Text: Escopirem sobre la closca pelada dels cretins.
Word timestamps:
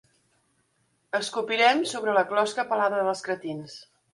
Escopirem 1.19 1.83
sobre 1.91 2.17
la 2.19 2.25
closca 2.33 2.69
pelada 2.73 3.05
dels 3.07 3.25
cretins. 3.29 3.79